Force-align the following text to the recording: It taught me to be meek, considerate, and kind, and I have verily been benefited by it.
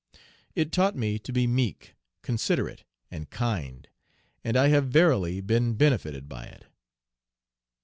It 0.55 0.71
taught 0.71 0.95
me 0.95 1.19
to 1.19 1.31
be 1.31 1.45
meek, 1.45 1.93
considerate, 2.23 2.83
and 3.11 3.29
kind, 3.29 3.87
and 4.43 4.57
I 4.57 4.69
have 4.69 4.87
verily 4.87 5.41
been 5.41 5.75
benefited 5.75 6.27
by 6.27 6.45
it. 6.45 6.65